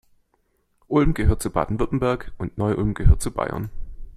Ulm 0.87 1.13
gehört 1.13 1.43
zu 1.43 1.51
Baden-Württemberg 1.51 2.31
und 2.39 2.57
Neu-Ulm 2.57 2.95
gehört 2.95 3.21
zu 3.21 3.29
Bayern. 3.29 3.69